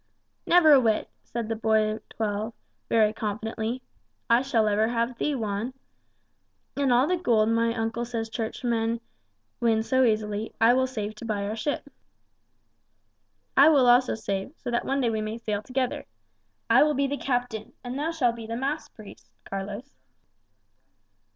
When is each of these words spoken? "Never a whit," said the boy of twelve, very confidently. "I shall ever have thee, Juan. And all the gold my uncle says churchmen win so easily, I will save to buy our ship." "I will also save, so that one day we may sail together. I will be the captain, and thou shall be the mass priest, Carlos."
"Never 0.47 0.71
a 0.71 0.79
whit," 0.79 1.11
said 1.21 1.47
the 1.47 1.55
boy 1.55 1.91
of 1.91 2.09
twelve, 2.09 2.55
very 2.89 3.13
confidently. 3.13 3.83
"I 4.31 4.41
shall 4.41 4.67
ever 4.67 4.87
have 4.87 5.15
thee, 5.19 5.35
Juan. 5.35 5.75
And 6.75 6.91
all 6.91 7.05
the 7.05 7.17
gold 7.17 7.49
my 7.49 7.75
uncle 7.75 8.03
says 8.03 8.27
churchmen 8.27 8.99
win 9.59 9.83
so 9.83 10.03
easily, 10.03 10.53
I 10.59 10.73
will 10.73 10.87
save 10.87 11.13
to 11.17 11.25
buy 11.25 11.43
our 11.45 11.55
ship." 11.55 11.87
"I 13.55 13.69
will 13.69 13.85
also 13.87 14.15
save, 14.15 14.55
so 14.57 14.71
that 14.71 14.85
one 14.85 15.01
day 15.01 15.11
we 15.11 15.21
may 15.21 15.37
sail 15.37 15.61
together. 15.61 16.07
I 16.67 16.81
will 16.81 16.95
be 16.95 17.05
the 17.05 17.17
captain, 17.17 17.73
and 17.83 17.99
thou 17.99 18.09
shall 18.09 18.31
be 18.33 18.47
the 18.47 18.57
mass 18.57 18.89
priest, 18.89 19.29
Carlos." 19.43 19.99